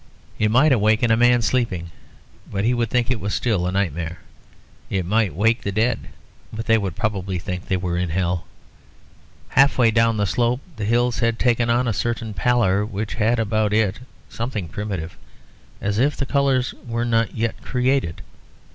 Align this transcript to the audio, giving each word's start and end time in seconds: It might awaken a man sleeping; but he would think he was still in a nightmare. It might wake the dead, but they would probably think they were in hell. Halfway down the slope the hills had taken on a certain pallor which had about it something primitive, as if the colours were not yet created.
It 0.39 0.49
might 0.49 0.71
awaken 0.71 1.11
a 1.11 1.15
man 1.15 1.43
sleeping; 1.43 1.91
but 2.51 2.63
he 2.65 2.73
would 2.73 2.89
think 2.89 3.09
he 3.09 3.15
was 3.15 3.35
still 3.35 3.67
in 3.67 3.75
a 3.75 3.77
nightmare. 3.79 4.17
It 4.89 5.05
might 5.05 5.35
wake 5.35 5.61
the 5.61 5.71
dead, 5.71 6.07
but 6.51 6.65
they 6.65 6.79
would 6.79 6.95
probably 6.95 7.37
think 7.37 7.67
they 7.67 7.77
were 7.77 7.99
in 7.99 8.09
hell. 8.09 8.47
Halfway 9.49 9.91
down 9.91 10.17
the 10.17 10.25
slope 10.25 10.61
the 10.75 10.85
hills 10.85 11.19
had 11.19 11.37
taken 11.37 11.69
on 11.69 11.87
a 11.87 11.93
certain 11.93 12.33
pallor 12.33 12.83
which 12.83 13.13
had 13.13 13.37
about 13.37 13.73
it 13.73 13.99
something 14.27 14.67
primitive, 14.69 15.15
as 15.79 15.99
if 15.99 16.17
the 16.17 16.25
colours 16.25 16.73
were 16.87 17.05
not 17.05 17.35
yet 17.35 17.61
created. 17.61 18.23